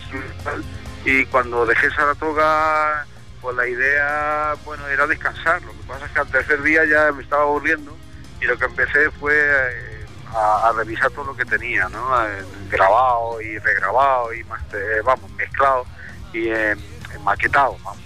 [1.06, 3.06] y cuando dejé Saratoga,
[3.42, 7.12] pues la idea, bueno, era descansar, lo que pasa es que al tercer día ya
[7.12, 7.98] me estaba aburriendo,
[8.40, 9.34] y lo que empecé fue...
[9.36, 9.92] eh,
[10.34, 12.26] a, revisar todo lo que tenía, ¿no?
[12.26, 15.86] Eh, grabado y regrabado y eh, vamos, mezclado
[16.34, 16.76] y eh,
[17.24, 18.02] maquetado, vamos.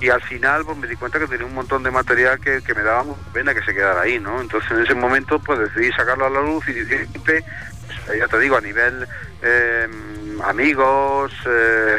[0.00, 2.74] Y al final pues me di cuenta que tenía un montón de material que, que
[2.74, 4.40] me daba pena que se quedara ahí, ¿no?
[4.40, 7.44] Entonces en ese momento pues decidí sacarlo a la luz y siempre,
[8.06, 9.06] pues, ya te digo, a nivel
[10.44, 11.98] amigos, eh,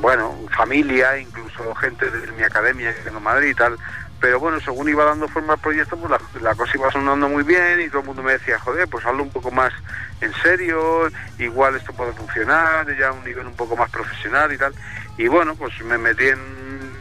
[0.00, 3.78] bueno, familia, incluso gente de mi academia que en Madrid y tal,
[4.20, 7.80] pero bueno, según iba dando forma al proyecto, pues la, cosa iba sonando muy bien
[7.80, 9.72] y todo el mundo me decía, joder, pues hazlo un poco más
[10.20, 14.58] en serio, igual esto puede funcionar, ya a un nivel un poco más profesional y
[14.58, 14.72] tal.
[15.18, 16.38] Y bueno, pues me metí en,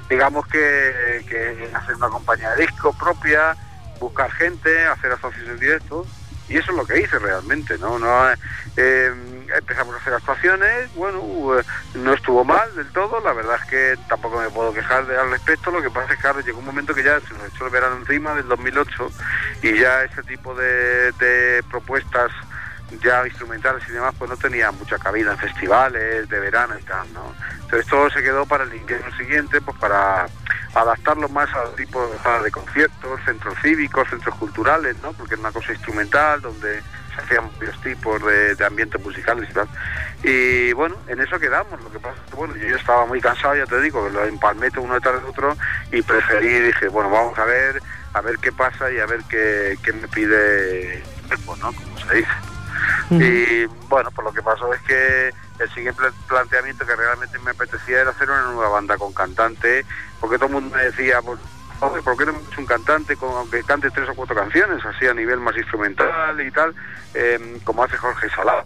[0.09, 3.55] digamos que, que en hacer una compañía de disco propia,
[3.99, 6.03] buscar gente, hacer asociaciones en
[6.49, 7.97] y eso es lo que hice realmente, ¿no?
[7.97, 8.29] no
[8.75, 9.13] eh,
[9.57, 11.19] empezamos a hacer actuaciones, bueno,
[11.57, 11.63] eh,
[11.95, 15.31] no estuvo mal del todo, la verdad es que tampoco me puedo quejar de, al
[15.31, 17.65] respecto, lo que pasa es que claro, llegó un momento que ya se nos echó
[17.65, 19.11] el verano encima del 2008
[19.63, 22.31] y ya ese tipo de, de propuestas
[23.01, 27.11] ya instrumentales y demás, pues no tenía mucha cabida en festivales de verano y tal,
[27.13, 27.33] ¿no?
[27.61, 30.27] Entonces todo se quedó para el invierno siguiente, pues para
[30.73, 35.13] adaptarlo más al tipo de, de conciertos, centros cívicos, centros culturales, ¿no?
[35.13, 36.81] Porque es una cosa instrumental donde
[37.15, 39.67] se hacían varios tipos de, de ambientes musicales y tal.
[40.23, 41.81] Y bueno, en eso quedamos.
[41.81, 44.25] Lo que pasa es que, bueno, yo estaba muy cansado, ya te digo, que lo
[44.25, 45.57] empalmé uno detrás del otro
[45.91, 47.81] y preferí, dije, bueno, vamos a ver,
[48.13, 51.73] a ver qué pasa y a ver qué, qué me pide el cuerpo, ¿no?
[51.73, 52.31] Como se dice.
[53.11, 58.01] Y bueno, pues lo que pasó es que el siguiente planteamiento que realmente me apetecía
[58.01, 59.85] era hacer una nueva banda con cantante,
[60.19, 61.39] porque todo el mundo me decía, pues,
[61.81, 65.07] "Joder, ¿por qué no metes un cantante con, aunque cante tres o cuatro canciones, así
[65.07, 66.73] a nivel más instrumental y tal,
[67.13, 68.63] eh, como hace Jorge Salá?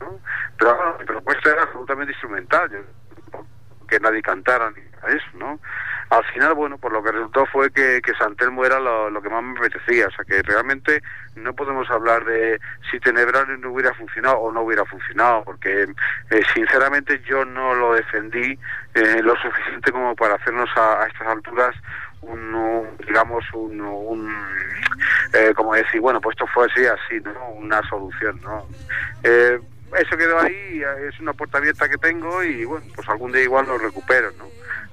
[0.00, 0.20] ¿no?
[0.58, 3.44] Pero bueno, mi propuesta era absolutamente instrumental, yo-
[3.88, 5.58] que nadie cantara ni de eso, ¿no?
[6.10, 9.28] Al final, bueno, pues lo que resultó fue que, que San Telmo era lo, que
[9.30, 11.02] más me apetecía, o sea que realmente
[11.36, 12.58] no podemos hablar de
[12.90, 15.82] si Tenebrario no hubiera funcionado o no hubiera funcionado, porque
[16.30, 18.58] eh, sinceramente yo no lo defendí
[18.94, 21.74] eh, lo suficiente como para hacernos a, a estas alturas
[22.22, 24.34] un, digamos un, un
[25.32, 28.66] eh, como decir bueno pues esto fue así así no una solución no
[29.22, 29.58] Eh,
[29.98, 33.66] eso quedó ahí es una puerta abierta que tengo y bueno pues algún día igual
[33.66, 34.46] lo recupero no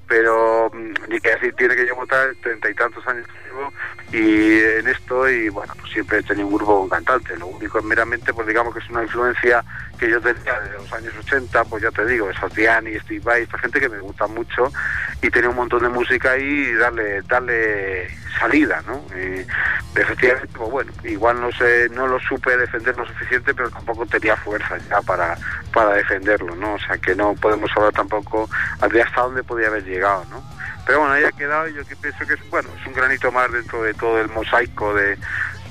[0.07, 3.73] pero mm, ni que decir tiene que llevo tal- treinta y tantos años que llevo
[4.11, 7.79] y en esto y bueno pues siempre he tenido un grupo con cantante lo único
[7.79, 9.63] es meramente pues digamos que es una influencia
[9.99, 13.57] que yo tenía de los años 80 pues ya te digo Satiani, Steve Vai esta
[13.57, 14.71] gente que me gusta mucho
[15.21, 18.07] y tenía un montón de música ahí y darle darle
[18.39, 19.01] salida no
[19.95, 24.35] efectivamente pues bueno igual no sé no lo supe defender lo suficiente pero tampoco tenía
[24.35, 25.37] fuerza ya para
[25.73, 28.49] para defenderlo no o sea que no podemos hablar tampoco
[28.91, 30.43] de hasta dónde podía haber llegado no
[30.85, 33.31] pero bueno ahí ha quedado y yo que pienso que es bueno es un granito
[33.31, 35.17] más dentro de todo el mosaico de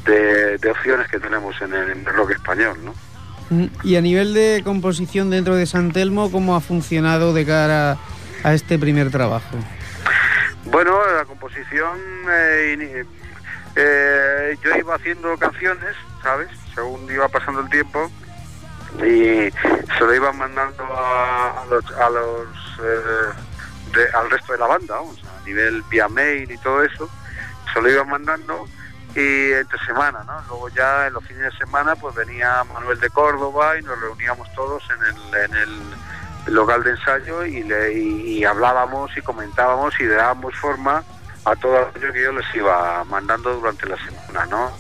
[0.05, 2.95] de, de opciones que tenemos en el, en el rock español no
[3.51, 7.99] Mm, Y a nivel de composición dentro de San Telmo, ¿cómo ha funcionado de cara
[8.43, 9.57] a este primer trabajo?
[10.65, 11.99] Bueno, la composición,
[12.31, 13.05] eh,
[13.77, 16.49] eh, yo iba haciendo canciones, ¿sabes?
[16.75, 18.11] Según iba pasando el tiempo
[19.01, 22.49] y se lo iban mandando a, a los, a los
[22.83, 23.33] eh,
[23.95, 27.09] de- al resto de la banda, vamos, a nivel vía mail y todo eso,
[27.73, 28.67] se lo iban mandando
[29.15, 30.41] y entre semana, ¿no?
[30.49, 34.53] Luego ya en los fines de semana pues venía Manuel de Córdoba y nos reuníamos
[34.55, 35.55] todos en el, en
[36.47, 41.03] el local de ensayo y, le, y, hablábamos y comentábamos y dábamos forma
[41.45, 44.73] a todo aquello que yo les iba mandando durante la semana, ¿no?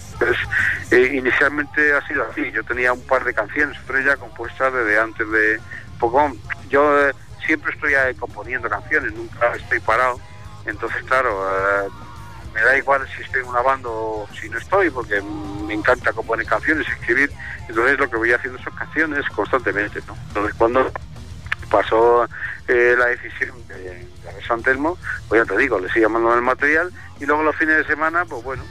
[0.90, 4.98] Eh, inicialmente ha sido así, yo tenía un par de canciones, tres ya compuestas desde
[4.98, 5.60] antes de
[5.98, 6.32] poco.
[6.68, 7.12] Yo eh,
[7.46, 10.18] siempre estoy componiendo canciones, nunca estoy parado,
[10.66, 11.88] entonces claro, eh,
[12.54, 15.20] me da igual si estoy en una banda o si no estoy, porque
[15.66, 17.30] me encanta componer canciones, escribir,
[17.68, 20.16] entonces lo que voy haciendo son canciones constantemente, ¿no?
[20.28, 20.90] Entonces cuando
[21.70, 22.28] pasó
[22.68, 24.96] eh, la decisión de, de San Telmo,
[25.28, 28.24] pues ya te digo, le sigue mandando el material y luego los fines de semana,
[28.24, 28.62] pues bueno,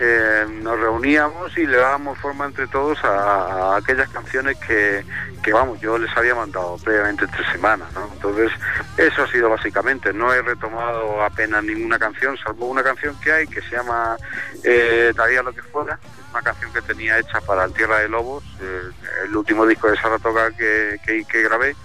[0.00, 5.04] eh, nos reuníamos y le dábamos forma entre todos a, aquellas canciones que,
[5.42, 8.08] que, vamos, yo les había mandado previamente entre semanas, ¿no?
[8.12, 8.50] Entonces,
[8.96, 13.46] eso ha sido básicamente, no he retomado apenas ninguna canción, salvo una canción que hay
[13.46, 14.16] que se llama
[14.64, 15.98] eh, Daría lo que fuera,
[16.32, 18.90] una canción que tenía hecha para Tierra de Lobos, eh,
[19.24, 21.76] el último disco de Saratoga que, que, que grabé,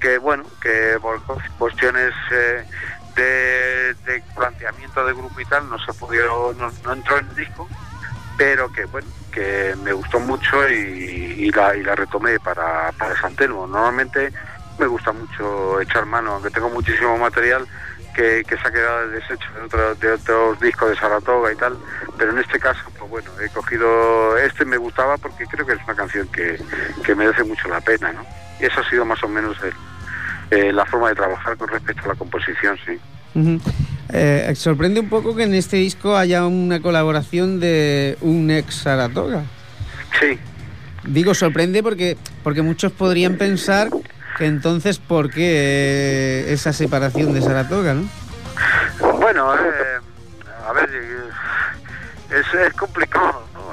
[0.00, 1.20] que bueno, que por
[1.58, 2.64] cuestiones eh,
[3.16, 7.68] de, planteamiento de grupo y tal no se pudieron, no, no entró en el disco,
[8.36, 13.18] pero que bueno, que me gustó mucho y, y la, y la retomé para, para
[13.20, 13.66] San Telmo.
[13.66, 14.32] Normalmente
[14.78, 17.66] me gusta mucho echar mano, aunque tengo muchísimo material
[18.14, 21.76] que, que se ha quedado deshecho de, otro- de otros discos de Saratoga y tal,
[22.16, 25.84] pero en este caso, pues bueno, he cogido este, me gustaba porque creo que es
[25.84, 26.58] una canción que,
[27.04, 28.24] que merece mucho la pena, ¿no?
[28.58, 29.74] Y eso ha sido más o menos el-
[30.50, 32.98] eh, la forma de trabajar con respecto a la composición, sí.
[34.12, 39.42] Eh, sorprende un poco que en este disco haya una colaboración de un ex Saratoga.
[40.18, 40.38] Sí.
[41.04, 43.90] Digo sorprende porque, porque muchos podrían pensar
[44.38, 48.08] que entonces por qué eh, esa separación de Saratoga, ¿no?
[49.18, 50.00] Bueno, eh,
[50.66, 53.66] a ver, eh, es, es complicado, ¿no?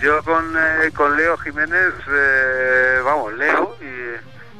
[0.00, 3.75] Yo con, eh, con Leo Jiménez, eh, vamos, Leo,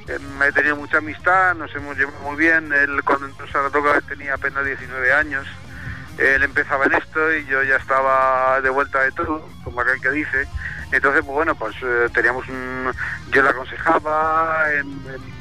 [0.09, 2.73] he tenido mucha amistad, nos hemos llevado muy bien.
[2.73, 5.47] Él cuando entró a Saratoga tenía apenas 19 años.
[6.19, 10.11] Él empezaba en esto y yo ya estaba de vuelta de todo, como aquel que
[10.11, 10.47] dice.
[10.93, 12.91] Entonces, pues bueno, pues eh, teníamos un...
[13.31, 15.37] Yo le aconsejaba en, en-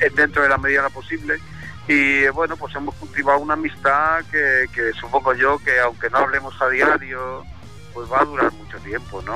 [0.00, 1.38] en dentro de la medida de lo posible
[1.86, 6.18] y eh, bueno, pues hemos cultivado una amistad que, que supongo yo que aunque no
[6.18, 7.44] hablemos a diario,
[7.92, 9.34] pues va a durar mucho tiempo, ¿no?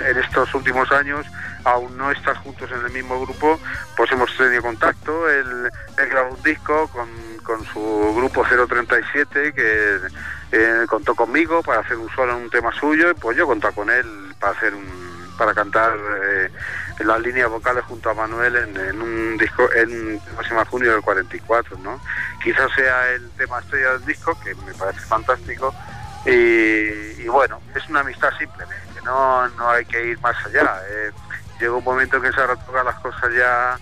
[0.00, 1.26] En estos últimos años,
[1.64, 3.60] aún no estar juntos en el mismo grupo,
[3.96, 5.28] pues hemos tenido contacto.
[5.28, 7.08] Él, grabó un disco con,
[7.42, 9.98] con su grupo 037 que
[10.52, 13.70] eh, contó conmigo para hacer un solo en un tema suyo y pues yo conté
[13.72, 14.06] con él
[14.38, 16.50] para hacer un para cantar eh,
[17.00, 21.78] las líneas vocales junto a Manuel en, en un disco en próxima junio del 44
[21.78, 21.98] no
[22.44, 25.74] quizás sea el tema estrella del disco que me parece fantástico
[26.26, 31.10] y, y bueno es una amistad simplemente no no hay que ir más allá eh,
[31.60, 33.78] llegó un momento en que se retocan las cosas ya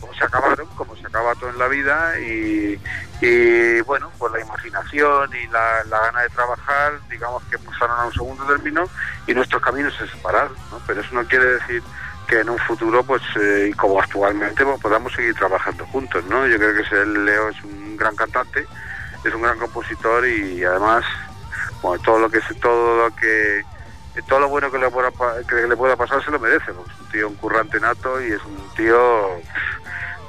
[0.00, 2.80] como se acabaron, como se acaba todo en la vida y,
[3.20, 8.06] y, bueno, pues la imaginación y la, la gana de trabajar, digamos que pasaron a
[8.06, 8.88] un segundo término
[9.26, 10.80] y nuestros caminos se separaron, ¿no?
[10.86, 11.82] Pero eso no quiere decir
[12.26, 16.46] que en un futuro, pues, eh, como actualmente, pues, podamos seguir trabajando juntos, ¿no?
[16.46, 18.66] Yo creo que Leo es un gran cantante,
[19.24, 21.04] es un gran compositor y además,
[21.82, 23.64] bueno, todo lo que todo lo que
[24.26, 25.10] todo lo bueno que le pueda,
[25.48, 28.32] que le pueda pasar se lo merece, porque es un tío un currante nato y
[28.32, 29.40] es un tío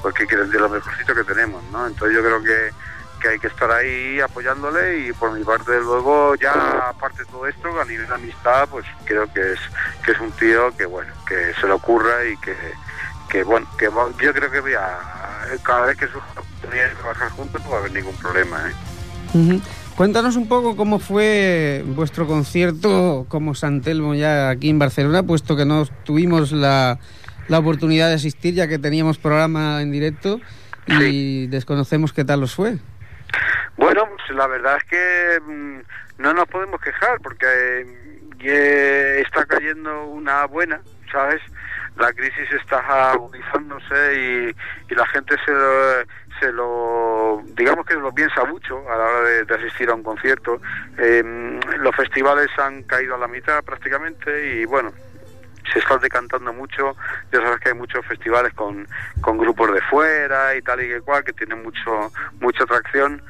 [0.01, 1.87] pues que quiere de lo mejorcito que tenemos, ¿no?
[1.87, 2.71] Entonces yo creo que,
[3.21, 7.47] que hay que estar ahí apoyándole y por mi parte luego ya aparte de todo
[7.47, 9.59] esto a nivel de amistad pues creo que es
[10.03, 12.55] que es un tío que bueno que se le ocurra y que
[13.29, 14.99] que bueno que yo creo que voy a,
[15.63, 18.73] cada vez que surja oportunidad de trabajar juntos no va a haber ningún problema, ¿eh?
[19.33, 19.61] Ujú.
[20.01, 25.55] Cuéntanos un poco cómo fue vuestro concierto como San Telmo ya aquí en Barcelona, puesto
[25.55, 26.97] que no tuvimos la,
[27.47, 30.41] la oportunidad de asistir ya que teníamos programa en directo
[30.87, 32.77] y desconocemos qué tal os fue.
[33.77, 35.79] Bueno, pues la verdad es que mm,
[36.17, 37.85] no nos podemos quejar porque eh,
[38.39, 40.81] ye- está cayendo una buena,
[41.11, 41.41] ¿sabes?
[41.99, 45.51] La crisis está agudizándose y, y la gente se
[46.41, 50.59] se lo, digamos que lo piensa mucho a la hora de, asistir a un concierto.
[50.97, 54.91] Eh, los festivales han caído a la mitad prácticamente y bueno,
[55.71, 56.95] se está decantando mucho.
[57.31, 58.87] Ya sabes que hay muchos festivales con,
[59.21, 63.21] con grupos de fuera y tal y que cual, que tienen mucho mucha atracción.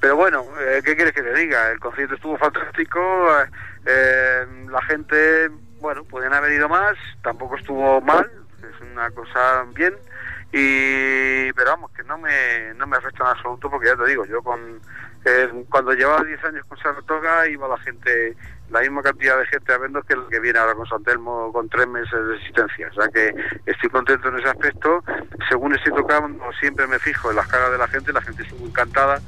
[0.00, 1.70] Pero bueno, eh, ¿qué quieres que te diga?
[1.70, 3.00] El concierto estuvo fantástico,
[3.40, 3.50] eh,
[3.86, 5.50] eh, la gente,
[5.80, 9.94] bueno, podían haber ido más, tampoco estuvo mal, es una cosa bien,
[10.58, 14.24] y pero vamos, que no me, no me afecta en absoluto porque ya te digo,
[14.24, 14.80] yo con
[15.26, 18.34] eh, cuando llevaba 10 años con Saratoga iba la gente,
[18.70, 21.52] la misma cantidad de gente a vernos que lo que viene ahora con San Telmo
[21.52, 22.88] con tres meses de existencia.
[22.88, 23.34] O sea que
[23.66, 25.04] estoy contento en ese aspecto.
[25.48, 28.66] Según estoy tocando, siempre me fijo en las caras de la gente, la gente estuvo
[28.66, 29.20] encantada,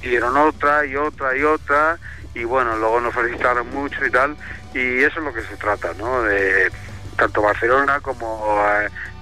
[0.00, 1.98] dieron otra y otra y otra,
[2.34, 4.36] y bueno, luego nos felicitaron mucho y tal,
[4.74, 6.22] y eso es lo que se trata, ¿no?
[6.22, 6.70] De
[7.16, 8.62] tanto Barcelona como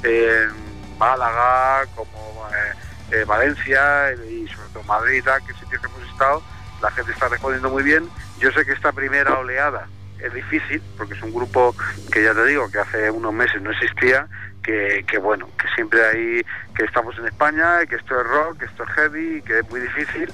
[0.03, 0.66] eh, en
[0.99, 6.43] Málaga, como eh, eh, Valencia y sobre todo Madrid, que sitios que hemos estado,
[6.83, 8.09] la gente está respondiendo muy bien.
[8.39, 9.87] Yo sé que esta primera oleada
[10.21, 11.75] es difícil, porque es un grupo
[12.13, 14.27] que ya te digo, que hace unos meses no existía,
[14.63, 16.45] que, que bueno, que siempre hay,
[16.75, 19.81] que estamos en España, que esto es rock, que esto es heavy, que es muy
[19.81, 20.33] difícil,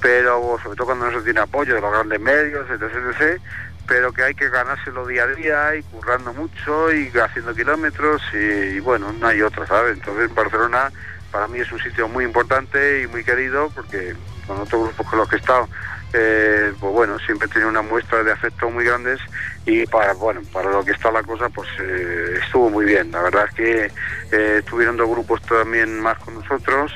[0.00, 3.40] pero sobre todo cuando no se tiene apoyo de los grandes medios, etc,
[3.86, 8.80] pero que hay que ganárselo día a día y currando mucho y haciendo kilómetros y,
[8.80, 9.94] bueno, no hay otra, ¿sabes?
[9.94, 10.90] Entonces Barcelona
[11.30, 14.14] para mí es un sitio muy importante y muy querido porque
[14.46, 15.68] con otros grupos con los que he estado,
[16.12, 19.18] eh, pues bueno, siempre he tenido una muestra de afecto muy grandes
[19.66, 23.10] y para bueno para lo que está la cosa pues eh, estuvo muy bien.
[23.10, 23.90] La verdad es que
[24.32, 26.92] eh, estuvieron dos grupos también más con nosotros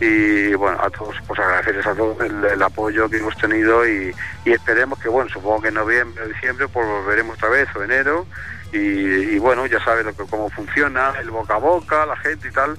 [0.00, 4.52] y bueno a todos pues agradecerles a todos el, apoyo que hemos tenido y, y
[4.52, 8.26] esperemos que bueno supongo que en noviembre o diciembre pues volveremos otra vez o enero.
[8.72, 12.48] Y, y bueno ya sabes lo que cómo funciona el boca a boca la gente
[12.48, 12.76] y tal.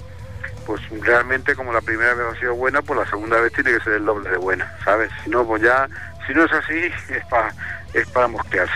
[0.65, 3.84] Pues realmente como la primera vez ha sido buena pues la segunda vez tiene que
[3.84, 5.89] ser el doble de buena sabes si no pues ya
[6.28, 6.76] si no es así
[7.09, 7.53] es para
[7.93, 8.74] es para mosquearse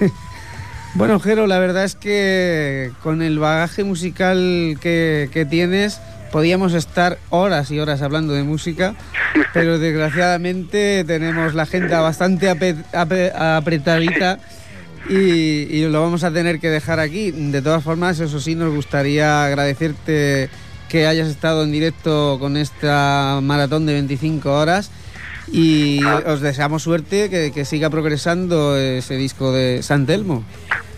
[0.00, 0.10] ¿eh?
[0.94, 6.02] Bueno, Jero, la verdad es que con el bagaje musical que, que tienes,
[6.32, 8.94] podíamos estar horas y horas hablando de música,
[9.52, 14.40] pero desgraciadamente tenemos la agenda bastante apretadita
[15.08, 17.30] y, lo vamos a tener que dejar aquí.
[17.30, 20.48] De todas formas, eso sí, nos gustaría agradecerte
[20.88, 24.90] que hayas estado en directo con esta maratón de 25 horas
[25.48, 30.44] y os deseamos suerte, que, siga progresando ese disco de San Telmo.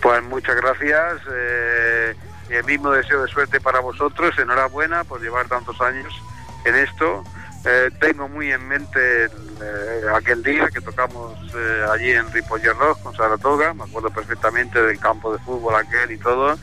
[0.00, 1.22] Pues muchas gracias.
[1.34, 2.14] eh,
[2.50, 4.38] el mismo deseo de suerte para vosotros.
[4.38, 6.12] Enhorabuena por llevar tantos años
[6.64, 7.24] en esto.
[7.66, 13.02] Eh, tengo muy en mente eh, aquel día que tocamos eh, allí en Ripoller Rock
[13.02, 16.58] con Saratoga, me acuerdo perfectamente del campo de fútbol aquel y todo,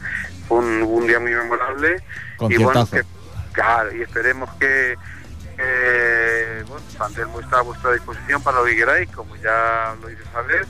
[0.47, 2.03] fue un, un día muy memorable
[2.41, 3.01] y bueno, que,
[3.51, 4.95] claro, y esperemos que,
[5.57, 10.23] que bueno, Santelmo está a vuestra disposición para lo que queráis, como ya lo hice
[10.31, 10.67] saber,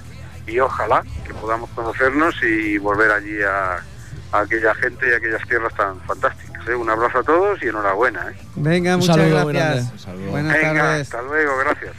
[0.47, 3.83] y ojalá que podamos conocernos y volver allí a,
[4.31, 6.67] a aquella gente y a aquellas tierras tan fantásticas.
[6.67, 6.75] ¿eh?
[6.75, 8.31] Un abrazo a todos y enhorabuena.
[8.31, 8.35] ¿eh?
[8.55, 10.05] Venga, Un muchas saludo gracias.
[10.29, 11.01] Buenas Venga, tardes.
[11.01, 11.95] hasta luego, gracias.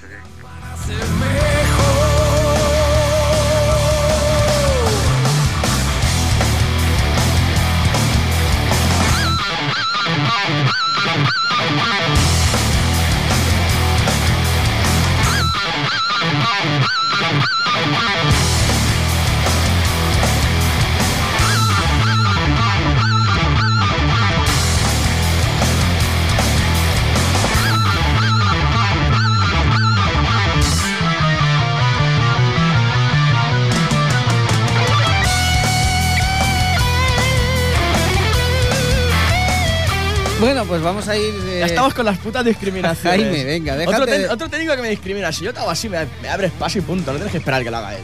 [40.72, 41.34] Pues vamos a ir.
[41.48, 43.20] eh, Ya estamos con las putas discriminaciones.
[43.22, 45.30] Jaime, venga, déjate Otro, de- otro técnico que me discrimina.
[45.30, 47.10] Si yo te hago así, me, me abres paso y punto.
[47.12, 48.02] No tienes que esperar que lo haga él.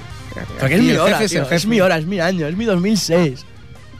[0.61, 2.55] Porque es mi el hora, es tío, el es mi hora, es mi año, es
[2.55, 3.47] mi 2006.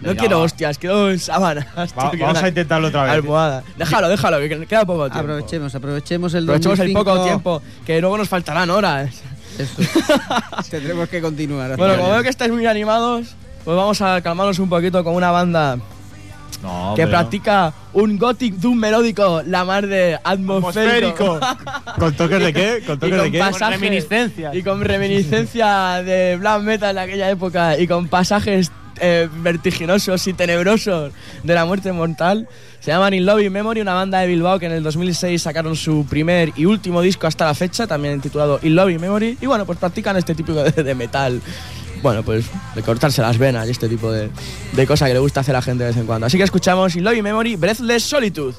[0.03, 0.45] No Venga, quiero va.
[0.45, 1.65] hostias, quiero sábanas.
[1.75, 3.13] tío, Va- quiero vamos a intentarlo otra vez.
[3.15, 3.65] Almohada.
[3.79, 5.19] Déjalo, déjalo, que queda poco tiempo.
[5.33, 7.05] Aprovechemos, aprovechemos el Aprovechemos el 2005.
[7.05, 9.15] poco tiempo, que luego nos faltarán horas.
[9.59, 9.73] Eso.
[10.71, 11.75] Tendremos que continuar.
[11.79, 15.31] Bueno, como veo que estáis muy animados, pues vamos a calmarnos un poquito con una
[15.31, 15.79] banda
[16.63, 21.39] No, que practica un gothic doom melódico, la mar de atmosférico.
[21.99, 22.83] ¿Con toques de qué?
[22.85, 23.39] ¿Con y toques con de qué?
[23.39, 30.27] pasajes y con reminiscencia de black metal de aquella época y con pasajes eh, vertiginosos
[30.27, 32.49] y tenebrosos de la muerte mortal.
[32.81, 35.77] Se llaman In Love in Memory, una banda de Bilbao que en el 2006 sacaron
[35.77, 39.39] su primer y último disco hasta la fecha, también titulado In Love in Memory.
[39.41, 41.41] Y bueno, pues practican este tipo de, de metal.
[42.03, 44.31] Bueno, pues de cortarse las venas y este tipo de,
[44.73, 46.27] de cosas que le gusta hacer a la gente de vez en cuando.
[46.27, 48.55] Así que escuchamos In Love in Memory, Breathless Solitude.